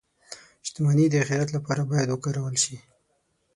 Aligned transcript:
•شتمني 0.67 1.05
د 1.09 1.15
آخرت 1.23 1.49
لپاره 1.57 1.81
باید 1.91 2.07
وکارول 2.09 2.55
شي. 2.63 2.75